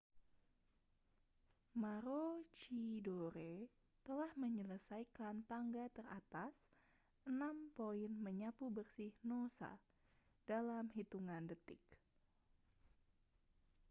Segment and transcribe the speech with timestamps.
[1.81, 3.53] maroochydore
[4.05, 6.55] telah menyelesaikan tangga teratas
[7.31, 9.71] enam poin menyapu bersih noosa
[10.49, 11.83] dalam hitungan detik